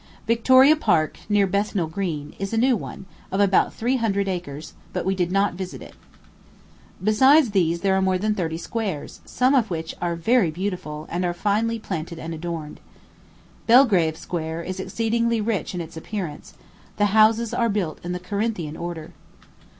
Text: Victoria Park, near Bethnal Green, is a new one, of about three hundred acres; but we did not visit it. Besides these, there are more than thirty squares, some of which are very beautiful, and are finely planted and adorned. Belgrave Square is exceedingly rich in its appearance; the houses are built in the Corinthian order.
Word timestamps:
Victoria 0.25 0.75
Park, 0.75 1.19
near 1.29 1.45
Bethnal 1.45 1.85
Green, 1.85 2.33
is 2.39 2.53
a 2.53 2.57
new 2.57 2.75
one, 2.75 3.05
of 3.31 3.39
about 3.39 3.71
three 3.71 3.97
hundred 3.97 4.27
acres; 4.27 4.73
but 4.93 5.05
we 5.05 5.13
did 5.13 5.31
not 5.31 5.53
visit 5.53 5.79
it. 5.79 5.93
Besides 7.03 7.51
these, 7.51 7.81
there 7.81 7.93
are 7.95 8.01
more 8.01 8.17
than 8.17 8.33
thirty 8.33 8.57
squares, 8.57 9.21
some 9.25 9.53
of 9.53 9.69
which 9.69 9.93
are 10.01 10.15
very 10.15 10.49
beautiful, 10.49 11.07
and 11.11 11.23
are 11.23 11.35
finely 11.35 11.77
planted 11.77 12.17
and 12.17 12.33
adorned. 12.33 12.79
Belgrave 13.67 14.17
Square 14.17 14.63
is 14.63 14.79
exceedingly 14.79 15.39
rich 15.39 15.75
in 15.75 15.81
its 15.81 15.95
appearance; 15.95 16.55
the 16.97 17.05
houses 17.13 17.53
are 17.53 17.69
built 17.69 17.99
in 18.03 18.11
the 18.11 18.19
Corinthian 18.19 18.75
order. 18.75 19.11